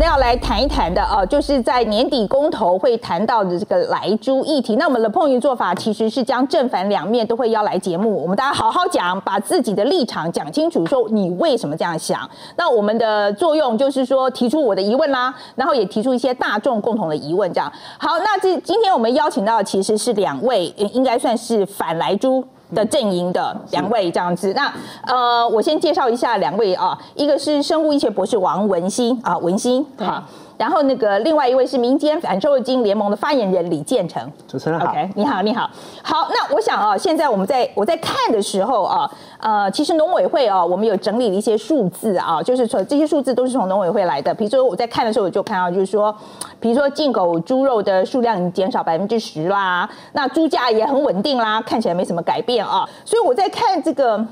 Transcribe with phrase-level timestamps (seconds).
[0.00, 4.76] 们要来谈一谈的啊，就是在年底公投会谈到的这个莱猪议题。
[4.76, 12.26] 那我们的碰运做法其实是将正反两面都会邀来节目，我们大家好好讲，把自己的立场讲清楚，说你为什么这样想。
[12.56, 17.70] 那我们的作用就是说提出我的疑问啦，然后也提出一些大众共同的疑问，这样。
[17.98, 20.64] 好，那这今天我们邀请到其实是两位，
[20.94, 22.42] 应该算是反莱猪。
[22.74, 30.22] 的阵营的两位这样子，那呃，我先介绍一下两位啊，一个是生物医学博士王文新啊，文新好。
[30.60, 35.62] 然后那个另外一位是民间反受精联盟的发言人李建成，主持人好，OK，你好，你好，
[36.02, 44.34] 好，那我想啊，现在我们在我在看的时候啊，呃，其实农委会啊，我们有整理了一些数字啊，就是从这些数字都是从农委会来的。
[44.34, 46.14] 比如说我在看的时候，我就看到就是说，
[46.60, 52.86] 比如说进口猪肉的数量已经减少百分之十啦，那猪价也很稳定啦，看起来没什么改变啊。
[53.06, 54.22] 所以我在看这个。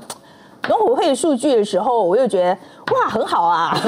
[0.67, 2.49] 农委会数据的时候，我又觉得
[2.93, 3.71] 哇，很好啊，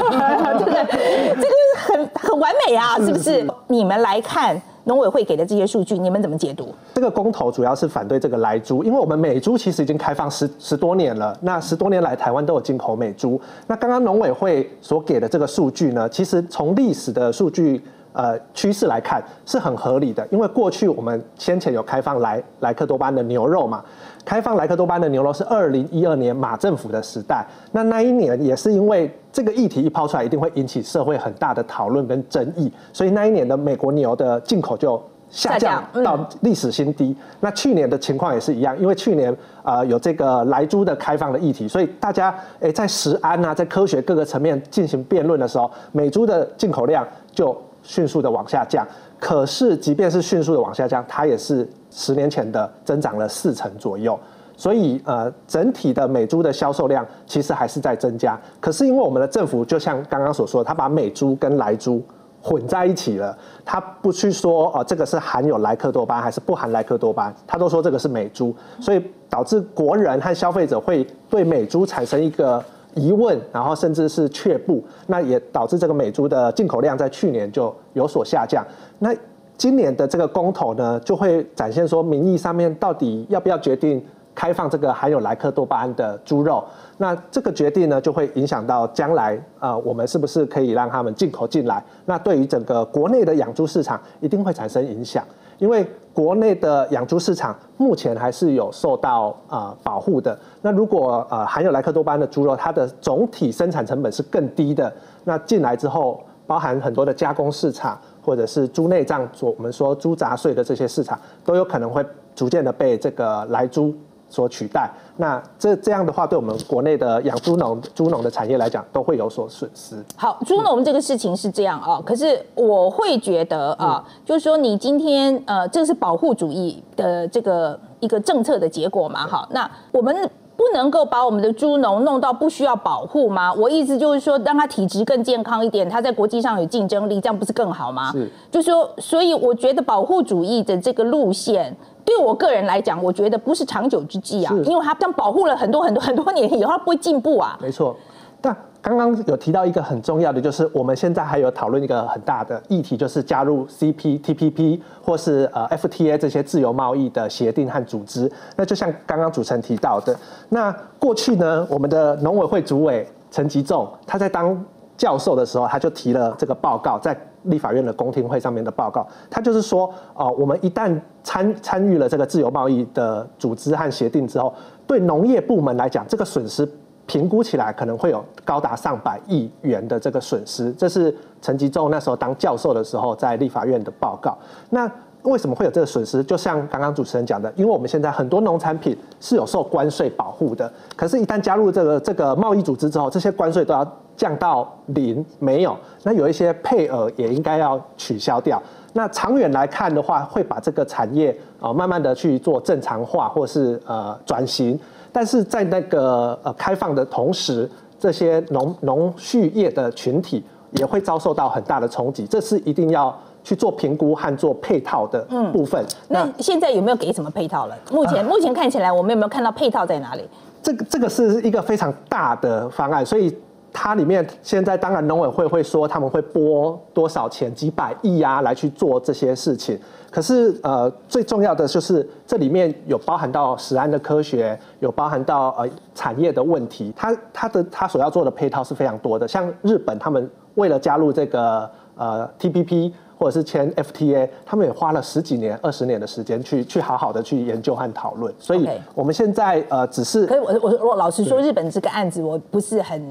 [0.58, 1.34] 对不对？
[1.34, 3.46] 这个很很完美啊，是不是？
[3.68, 6.74] 你们来看农委会给的这些数据，你们怎么解读？
[6.94, 13.40] 这个公投主要是反对这个来猪，因为我们美猪其实已经开放十十多年了，那十多年来台湾都有进口美猪。
[13.66, 17.80] 那刚刚农委会所给的这个数据呢，其实从历史的数据
[18.12, 23.84] 呃趋势来看是很合理的，因为过去我们先前有开放莱莱克多巴的牛肉嘛。
[24.24, 37.16] 开放莱克多巴的牛肉是二零一二年马政府的时代，那那一年也是因为这个议题一抛出来，一定会引起社会很大的讨论跟争议，所以那一年的美国牛的进口就下降到历史新低。
[37.40, 48.86] 那去年的情况也是一样，因为去年呃有这个莱猪的开放的议题，所以大家诶在食安啊，在科学各个层面进行辩论的时候，美猪的进口量就迅速的往下降。
[49.18, 51.68] 可是即便是迅速的往下降，它也是。
[51.94, 54.18] 十年前的增长了四成左右，
[54.56, 58.40] 所以呃，整体的美猪的销售量其实还是在增加。
[58.58, 62.02] 可是因为我们的政府就像刚刚所说，他把美猪跟莱猪
[62.40, 72.64] 混在一起了，他不去说哦这个是含有莱克多巴还是不含莱克多巴，他都说这个是美猪，所以导致国人和消费者会对美猪产生一个
[72.94, 78.64] 疑问，然后甚至是却步，那也导致这个美猪的进口量在去年就有所下降。
[78.98, 79.14] 那
[79.62, 86.64] 今年的这个公投呢，就会展现说民意上面到底要不要决定开放这个含有莱克多巴胺的猪肉。
[86.98, 91.80] 那这个决定呢，就会影响到将来啊，我们是不是可以让他们进口进来？
[92.06, 95.24] 那对于整个国内的养猪市场，一定会产生影响。
[95.58, 100.36] 因为国内的养猪市场目前还是有受到啊保护的。
[100.60, 107.96] 那如果呃含有莱克多巴胺的猪肉，它的总体生产成本是更低的，那进来之后，包含很多的加工市场。
[108.24, 113.94] 或者是猪内脏，做我们说猪杂碎的这些市场，都有可能会逐渐的被这个来猪
[114.30, 114.88] 所取代。
[115.16, 119.96] 那这这样的话，对我们国内的养猪农、猪农的产业来讲，都会有所损失。
[120.16, 129.26] 好，猪农这个事情是这样啊，可是我会觉得啊，就是说你今天呃，这是保护主义的这个一个政策的结果嘛？
[129.26, 130.30] 好，那我们。
[130.56, 133.52] 不能够把我们的猪农弄到不需要保护吗？
[133.54, 138.12] 我意思就是说，让他体质更健康一点，他在国际上有竞争力，这样不是更好吗？
[138.12, 141.74] 是，就说，所以我觉得保护主义的这个路线，
[142.04, 147.58] 对我个人来讲，我觉得不是长久之计啊，因为他这样保护了很多很多很多年以后，他不会进步啊。
[147.60, 147.96] 没错，
[148.40, 148.56] 但。
[148.82, 158.30] 刚刚有提到一个很重要的，就是我们现在还有讨论一个很大的议题，就是加入 CPTPP 或是呃 FTA 这些自由贸易的协定和组织。
[158.56, 160.18] 那就像刚刚主持人提到的，
[160.48, 164.60] 那过去呢，我们的农委会主委陈吉仲他在当
[164.96, 174.52] 教授的时候，他就提了这个报告，在立法院的公听会上面的报告，他就是说，哦，我们一旦参参与了这个自由贸易的组织和协定之后，
[174.88, 176.68] 对农业部门来讲，这个损失。
[177.06, 184.36] 评估起来可能会有高达上百亿元的这个损失，这是陈吉仲那时候当教授的时候在立法院的报告。
[184.70, 184.90] 那
[185.22, 186.22] 为什么会有这个损失？
[186.24, 195.76] 就像刚刚主持人讲的，因为我们现在很多农产品是有受关税保护的，可是，一旦加入这个这个贸易组织之后，这些关税都要降到零，没有。
[196.02, 198.60] 那有一些配额也应该要取消掉。
[198.94, 204.78] 那长远来看的话，会把这个产业啊慢慢的去做正常化，或是呃转型。
[205.12, 210.42] 但是在那个呃开放的同时，这些农农畜业的群体
[210.72, 215.20] 也会遭受到很大的冲击，这是一定要去做评估和做配套的
[215.52, 215.84] 部分。
[216.08, 217.76] 那现在有没有给什么配套了？
[217.92, 220.28] 目前目前看起来，我们有没有看到配套在哪里？
[220.62, 223.36] 这个这个是一个非常大的方案，所以
[223.72, 229.78] 它里面现在当然农委会会说他们会拨多少钱，几百亿啊来去做这些事情。
[230.10, 236.92] 可是，呃，最重要的就是这里面有包含到食安的科学，有包含到呃产业的问题。
[236.94, 239.26] 它它的它所要做的配套是非常多的。
[239.26, 248.30] 像日本，他们为了加入这个呃 TPP 或者是签 FTA，他们也花了十几年、二十年的时间去去好好的去研究和讨论。
[248.38, 253.02] 所以我们现在呃只是可是我我我老实说，日本这个案子我不是很。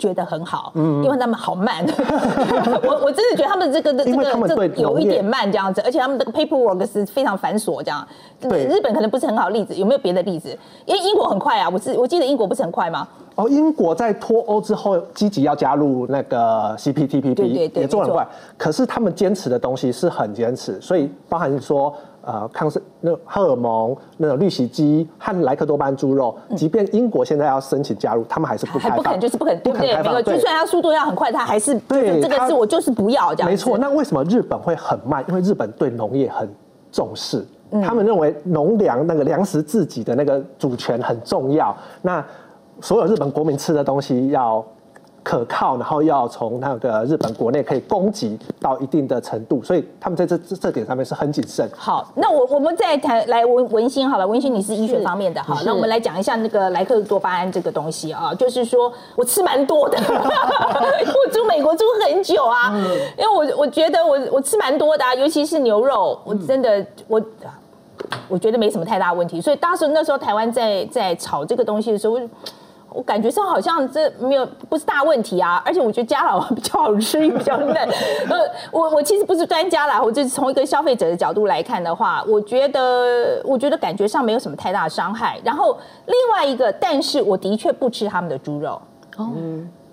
[0.00, 1.84] 觉得很好，嗯因为他们好慢，
[2.82, 8.04] 我我真的觉得他们这个这个这有一点慢这样子，而且他们这个 paperwork 是非常繁琐这样。
[8.40, 10.58] 对日本可能不是很好例子，有没有别的例子？
[10.86, 13.06] 因为英国很快啊，我是我记得英国不是很快吗？
[13.34, 18.26] 哦，英国在脱欧之后积极要加入那个 CPTPP，对对对也做得很快。
[18.56, 29.88] 可是他们坚持的东西是很坚持，所以包含说呃抗生那荷尔蒙、那种氯洗机和莱克多巴胺猪肉，即便英国现在要申请加入，他们还是不开放，还不肯就是不肯，对不肯？
[29.88, 30.22] 开放。
[30.22, 33.50] 就算它速度要很快，它还是对它这个是我就是不要这样子。
[33.50, 35.24] 没错，那为什么日本会很慢？
[35.28, 36.48] 因为日本对农业很
[36.92, 37.46] 重视，
[37.82, 41.76] 他们认为农粮那个粮食自己的那个主权很重要。
[42.02, 42.24] 那
[42.80, 44.64] 所有日本国民吃的东西要
[45.22, 51.68] 可靠，然后要从那个日本国内可以供给到一定的程度，所以他们在这这这点上面是很谨慎。
[51.76, 62.72] 好，那我我们再谈来文文心好了，文心你是医学方面的，好，那我们来讲一下那个莱克多巴胺这个东西啊，就是说我吃蛮多的， 我住美国住很久啊，
[63.18, 67.22] 因为我我觉得我我吃蛮多的啊，尤其是牛肉，我真的我。
[68.28, 72.18] 我觉得没什么太大问题，所以当时那时候台湾在在炒这个东西的时候，
[72.92, 77.74] 我感觉上好像这没有不是大问题啊，而且我觉得加老比较好吃，比较嫩。
[77.76, 78.36] 呃，
[78.72, 85.38] 我我其实不是专家啦，我就是从一个消费者的角度来看的话，我觉得我觉得感觉上没有什么太大的伤害。
[85.44, 88.80] 然后另外一个，但是我的确不吃他们的猪肉。
[89.16, 89.30] 哦，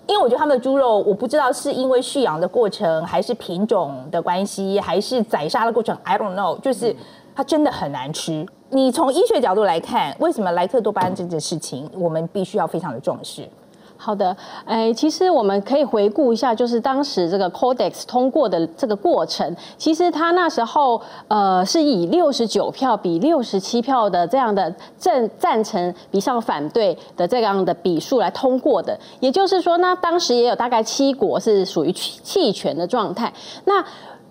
[0.06, 6.96] 因为我觉得他们的猪肉，我不知道是因为蓄养的过程，还是品种的关系，还是宰杀的过程，I don't know，就是
[7.38, 8.44] 它真的很难吃。
[8.70, 13.48] 你从医学角度来看，为什么莱克多巴胺这件事情，我们必须要非常的重视？
[13.96, 19.56] 好的，哎，其实我们可以回顾一下，就是当时这个 Codex 通过的这个过程。
[19.76, 28.98] 其实他那时候呃是以六十九票比六十七票的这样的正赞成比上反对的这样的比数来通过的。
[29.20, 33.32] 也就是说呢，当时也有大概七国是属于弃权的状态。
[33.64, 33.84] 那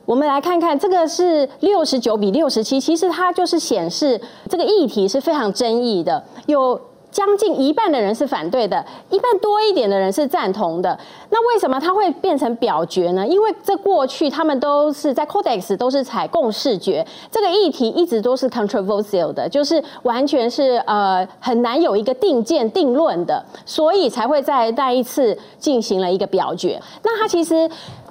[0.07, 4.19] 我们来看看，这个是六十九比六十七，其实它就是显示
[4.50, 6.80] 这个议题是非常争议的，有。
[7.09, 11.00] 将近一半的人是反对的，一半多一点的人是赞同的。
[11.31, 13.25] 那为什么它会变成表决呢？
[13.25, 26.80] 因为这过去他们都是在 Codex 都是采共视觉，这个议题一直都是 controversial 的，就是完全是呃很难有一个定见定论的，所以才会在那一次进行了一个表决。
[27.01, 27.68] 那它其实。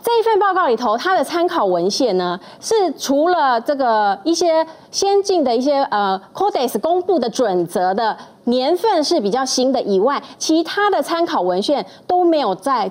[0.07, 12.89] 这一份报告里头，它的参考文献呢，是除了这个一些先进的一些呃 Codex 公布的准则的年份是比较新的以外，其他的参考文献都没有在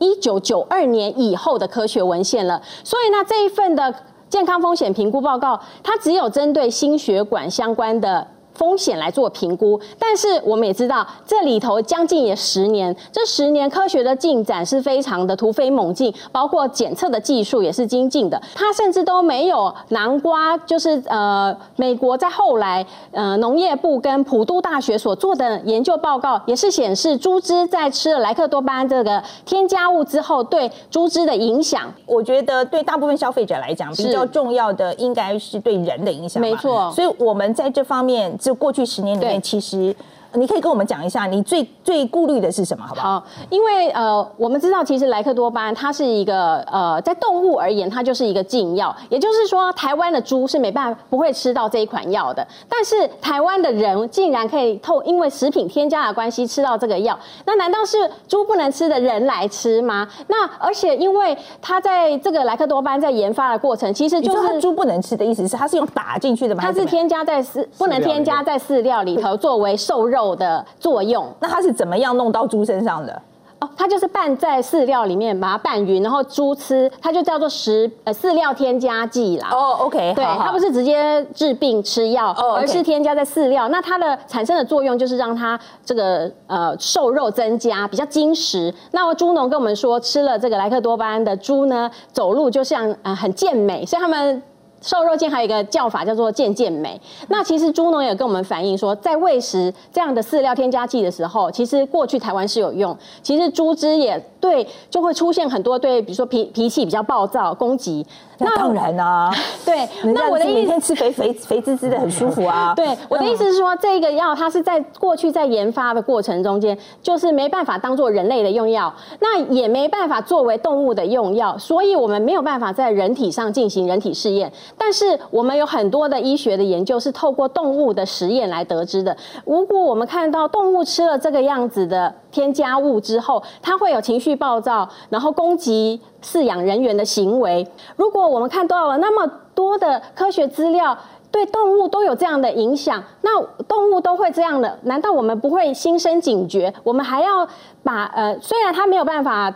[0.00, 2.60] 一九九二年以后的科学文献了。
[2.82, 3.94] 所以呢，这一份的
[4.28, 8.26] 健康风险评估报告，它只有针对心血管相关的。
[8.56, 18.40] 风险来做评估，但是我们也知道，这里头将近也十年，这十年科学的进展是非常的突飞猛进，包括检测的技术也是精进的。
[18.54, 31.92] 它甚至都没有南瓜，就是呃，美国在后来呃农业部跟普渡大学所做的研究报告，也是显示猪只在吃了莱克多巴胺这个添加物之后，对猪只的影响。
[32.06, 36.40] 我觉得对大部分消费者来讲，比较重要的应该是对人的影响。
[36.40, 39.92] 没错所以我们在这方面，就过去十年里面，其实
[40.36, 43.20] 你可以跟我们讲一下，你最最顾虑的是什么，好不好？
[43.20, 60.06] 好，因为呃，我们知道其实莱克多巴胺它是一个呃，在动物而言，它就是一个禁药，也就是说，台湾的猪是没办法不会吃到这一款药的，但是台湾的人竟然可以透因为食品添加的关系吃到这个药，那难道是猪不能吃的人来吃吗？
[60.28, 66.62] 那而且因为它在这个莱克多巴胺在研发的过程，其实就是猪不能吃的意思是它是用打进去的吗？
[66.62, 71.30] 它是添加在饲不能添加在饲料里头作为瘦肉的作用。
[71.38, 73.22] 那它是怎么样弄到猪身上的？
[73.58, 79.48] 哦，它就是拌在饲料里面，把它拌匀，然后猪吃，它就叫做食呃饲料添加剂啦。
[79.50, 83.68] 哦，OK，对，好好它不是直接治病吃药，而是添加在饲料。
[83.70, 88.72] 那它的产生的作用就是让它这个呃瘦肉增加，比较精实。
[88.90, 94.42] 那么猪农跟我们说，吃了这个莱克多巴胺的猪呢，走路就像呃很健美，所以他们。
[94.86, 96.98] 瘦肉精还有一个叫法叫做健健美。
[97.28, 102.96] 那其实猪农也跟我们反映说，在喂食这样的饲料添加剂的时候，其实过去台湾是有用。
[103.20, 104.16] 其实猪只也
[104.46, 108.06] 对就会出现很多对，比如说脾脾气比较暴躁、攻击。
[108.38, 109.30] 那当然啊，
[109.64, 112.74] 对，那我的每天吃肥肥肥滋滋的很舒服啊。
[112.76, 124.52] 对，我的意思是说，这个药它是在过去在研发的过程中间，就是没办法当做人类的用药，那也没办法作为动物的用药，所以我们没有办法在人体上进行人体试验。
[124.76, 129.16] 但是我们有很多的医学的研究是透过动物的实验来得知的。
[129.46, 137.66] 如果我们看到动物吃了这个样子的添加物之后，它会有情绪暴躁，然后攻击饲养人员的行为。
[137.96, 140.96] 如果我们看到了那么多的科学资料，
[141.32, 146.72] 对动物都有这样的影响，那动物都会这样的，难道我们不会心生警觉？
[146.84, 147.46] 我们还要
[147.82, 149.54] 把呃，虽然它没有办法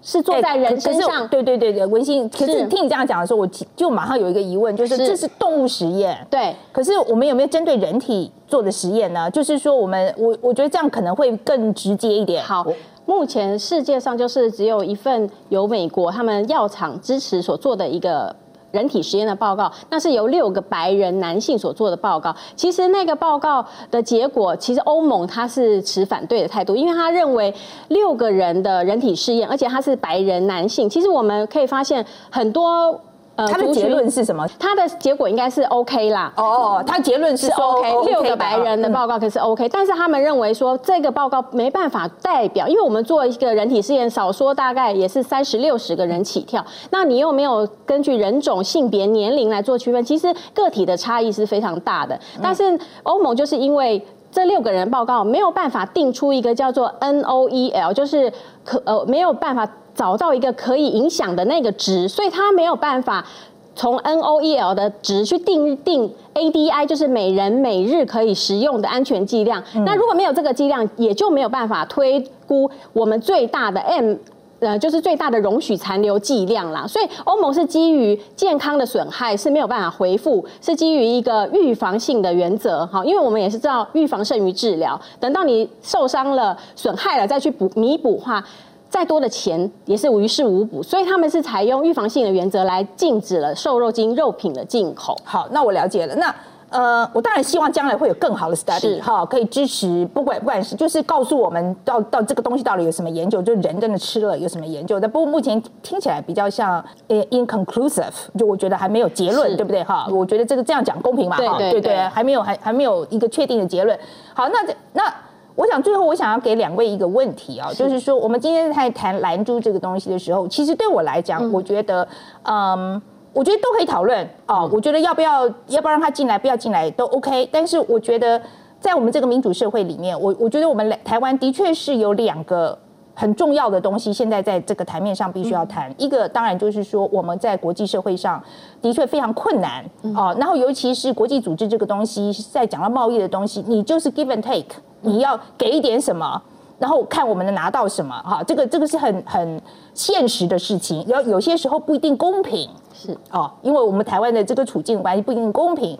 [0.00, 2.26] 是坐在人身上，对对对对，文心。
[2.30, 6.54] 可是听你这样讲的时候，我就马上有一个疑问，就是这是动物实验，对。
[6.72, 9.30] 可是我们有没有针对人体做的实验呢？
[9.30, 12.42] 就是说，我们我我觉得这样可能会更直接一点。
[12.42, 12.64] 好。
[13.08, 18.36] 目前世界上就是只有一份由美国他们药厂支持所做的一个
[18.70, 22.36] 人体实验的报告，那是由六个白人男性所做的报告。
[22.54, 27.52] 其实那个报告的结果，其实欧盟他是持反对的态度，因为他认为
[27.88, 30.86] 六个人的人体试验，而且他是白人男性。
[30.86, 33.00] 其实我们可以发现很多。
[33.46, 34.46] 他的结论是什么？
[34.58, 36.32] 他的结果应该是 OK 啦。
[36.36, 52.18] 哦，他结论是 OK，六个白人的报告可是 OK，但是他们认为说这个报告没办法代表，因为我们做一个人体试验，少说大概也是三十六十个人起跳，那你又没有根据人种、性别、年龄来做区分，其实个体的差异是非常大的。
[52.42, 54.04] 但是欧盟就是因为
[54.38, 58.32] 这六个人报告没有办法定出一个叫做 NOEL，就是
[58.64, 59.68] 可呃没有办法。
[59.94, 63.26] 找到一个可以影响的那个值，所以他没有办法
[63.74, 69.60] 从 NOEL 的值去定定 ADI，就是每人每日可以食用的安全剂量。
[69.84, 74.14] 那如果没有这个剂量，也就没有办法推估我们最大的 M，
[74.60, 76.86] 呃，就是最大的容许残留剂量啦。
[76.86, 82.86] 所以欧盟是基于健康的损害是没有办法回复，是基于一个预防性的原则。
[82.86, 88.44] 哈，因为我们也是知道预防胜于治疗，等到你受伤了、损害了再去补弥补话。
[88.90, 95.14] 再多的钱也是于事无补，所以他们是采用预防性的原则来禁止了瘦肉精肉品的进口。
[95.24, 96.14] 好，那我了解了。
[96.16, 96.34] 那
[96.70, 105.00] 呃，我当然希望将来会有更好的 study 哈，可以支持不管不管是就是告诉我们到到这个东西到底有什么研究，就人真的吃了有什么研究。
[105.00, 110.06] 但不过目前听起来比较像呃 inconclusive，就我觉得还没有结论，对不对哈？
[110.10, 111.36] 我觉得这个这样讲公平嘛？
[111.36, 113.98] 哈，对对，还没有还还没有一个确定的结论。
[114.34, 115.14] 好，那那。
[115.58, 122.06] 我想最后我想要给两位一个问题啊，就是说我们今天在谈蓝珠这个东西的时候，其实对我来讲，我觉得，
[122.44, 124.64] 嗯，我觉得都可以讨论啊。
[124.64, 127.48] 我觉得要不要要不要让他进来，不要进来都 OK。
[127.52, 128.40] 但是我觉得
[128.80, 132.78] 在我们这个民主社会里面，我我觉得我们台湾的确是有两个
[133.14, 135.92] 很重要的东西，现在在这个台面上必须要谈。
[135.98, 138.42] 一个当然就是说我们在国际社会上
[138.80, 144.76] 的确非常困难啊，然后尤其是国际组织这个东西，在讲到贸易的东西，你就是 give and take。
[145.00, 146.42] 你要给一点什么，
[146.78, 149.60] 然后看我们能拿到什么，哈，这个这个是很很
[149.94, 155.98] 现实的事情，要有些时候不一定公平，是哦，因为我们台湾的这个处境关系不一定公平，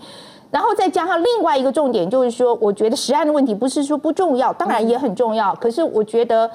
[0.52, 6.48] 然后再加上另外一个重点就是说，我觉得实案的问题不是说不重要，当然也很重要，可是我觉得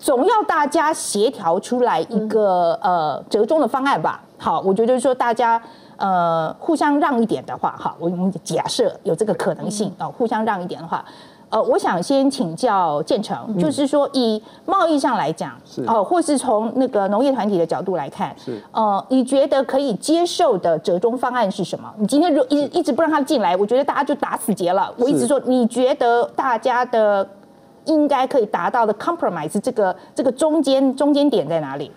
[0.00, 4.20] 总要大家协调出来一个呃折中的方案吧。
[4.36, 5.62] 好，我觉得说大家
[5.96, 11.04] 呃互相让一点的话，哈，我们假设有这个可能性啊，互相让一点的话。
[11.50, 15.50] 呃，我想先请教建成，就是说以贸易上来讲，
[15.88, 21.92] 哦，或是从那个农业团体的角度来看，是，呃，你觉得可以接受的折中方案是什么？
[21.98, 24.94] 你今天如一一直不让他进来，我觉得大家就打死结了。
[24.96, 27.28] 我一直说，你觉得大家的
[27.86, 31.90] 应该可以达到的 compromise 这个这个中间中间点在哪里？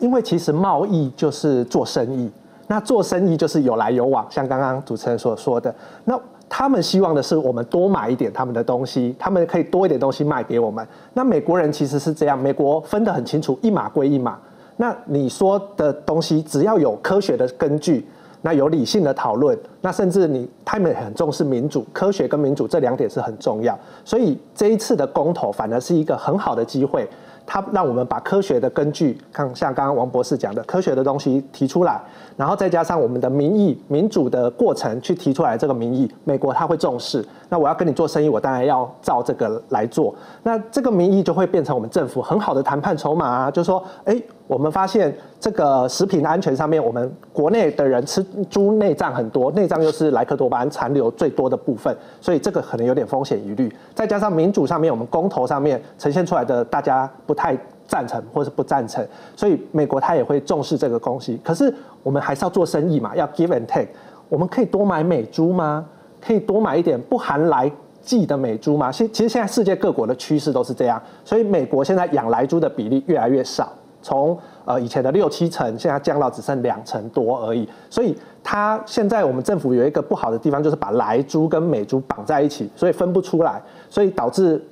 [0.00, 2.30] 因为其实贸易就是做生意，
[2.66, 5.74] 那做生意就是有来有往，像刚刚主持人所说的
[6.04, 6.20] 那。
[6.48, 10.86] 他们希望的是我们多买一点他们的东西，他们可以多一点东西卖给我们。
[11.14, 14.38] 那美国人其实是这样，美国分得很清楚，一码归一码。
[14.76, 18.06] 那你说的东西只要有科学的根据，
[18.42, 23.78] 那有理性的讨论，那甚至你他们很重视民主，科学跟民主这两点是很重要。
[24.04, 27.08] 所以这一次的公投反而是一个很好的机会。
[27.50, 31.98] 他让我们把科学的根据，看像刚刚王博士讲的科学的东西提出来，
[32.36, 37.26] 然后再加上我们的民意、民主的过程去提出来这个民意，美国他会重视。
[37.48, 40.14] 那我要跟你做生意，我当然要照这个来做。
[40.42, 44.22] 那这个民意就会变成我们政府很好的谈判筹码啊，就说，哎。
[44.48, 53.70] 我们发现这个食品安全上面，我们国内的人吃猪内脏很多，内脏又是莱克多巴胺残留最多的部分，所以这个可能有点风险疑虑。
[53.94, 61.38] 再加上民主上面，我们公投上面呈现出来的大家不太赞成或是不赞成，所以美国他也会重视这个东西。
[61.44, 63.88] 可是我们还是要做生意嘛，要 give and take。
[64.30, 65.84] 我们可以多买美猪吗？
[66.20, 68.90] 可以多买一点不含来剂的美猪吗？
[68.90, 73.70] 现其实现在世界各国的趋势都是这样，所以美国现在养来猪的比例越来越少，
[74.08, 77.68] 从呃以前的六七成，现在降到只剩两成多而已。
[77.90, 83.60] 所以它现在我们政府有一个不好的地方，就是把来猪跟美猪绑在一起，所以分不出来，
[83.90, 84.64] 所以导致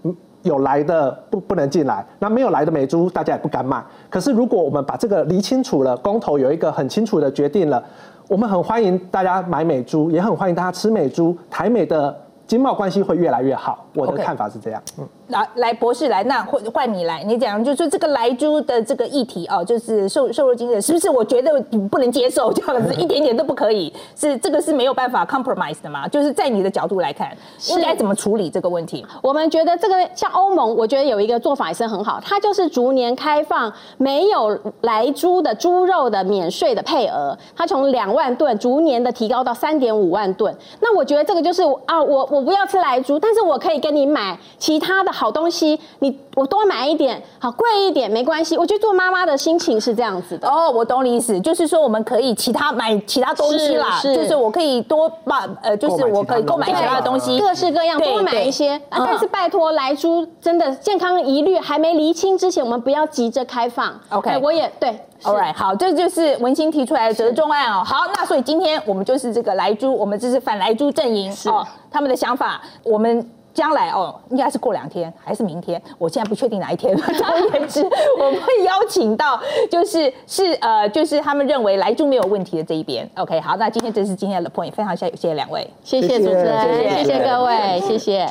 [0.42, 3.84] 有来的不不能进来，那没有来的美猪大家也不敢买。
[4.08, 7.84] 可是如果我们把这个理清楚了，公投有一个很清楚的决定了。
[8.28, 11.36] 我们很欢迎大家买美猪，也很欢迎大家吃美猪。
[11.48, 12.12] 台美的
[12.46, 14.82] 经贸关系会越来越好，我的看法是这样。
[14.98, 15.08] 嗯。
[15.28, 21.10] 来来，博士来，那换换你来，你讲就是说这个来猪的这个议题哦，就是瘦瘦肉精的，是不是？
[21.10, 21.60] 我觉得
[21.90, 26.06] 不能接受这样子， 一点点都不可以，是这个是没有办法 compromise 的嘛？
[26.06, 27.36] 就是在你的角度来看，
[27.70, 29.04] 应该怎么处理这个问题？
[29.20, 40.56] 我们觉得这个像欧盟，我觉得有一个做法也是很好，它就是逐年开放没有来猪的猪肉的免税的配额，它从两万吨逐年的提高到三点五万吨。
[40.78, 45.16] 那我觉得这个就是啊，我我不要吃莱猪，但是我可以跟你买其他的。
[45.16, 48.58] 好东西，你我多买一点，好贵一点没关系。
[48.58, 50.46] 我觉得做妈妈的心情是这样子的。
[50.46, 58.78] 哦，我懂你意思，就是说我们可以其他买其他东西啦，就是我可以多把呃，就是我可以购买其他的东西，各式各样多买一些。
[58.90, 63.98] 但是拜托莱猪真的健康疑虑还没厘清之前，我们不要急着开放。
[64.10, 64.90] OK，我也对
[65.22, 67.82] ，All right，好，这就是文心提出来的折中案哦。
[67.82, 73.28] 好，那所以今天我们就是这个莱猪，我们这是反莱猪阵营哦，他们的想法我们。
[73.56, 75.80] 将来哦，应该是过两天还是明天？
[75.96, 76.94] 我现在不确定哪一天。
[76.94, 77.82] 总而言之，
[78.18, 79.40] 我们会邀请到，
[79.70, 83.08] 就是是呃，就是他们认为来住没有问题的这一边。
[83.16, 88.28] OK，好，那今天这是今天的 point，非常谢谢两位，谢谢主持人，谢谢各位，谢谢。